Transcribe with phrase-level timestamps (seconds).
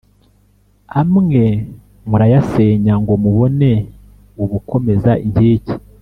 [1.01, 1.43] amwe
[2.09, 3.71] murayasenya, ngo mubone
[4.43, 5.73] ubukomeza inkike.